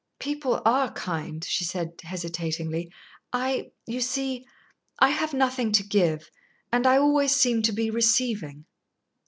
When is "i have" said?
4.97-5.31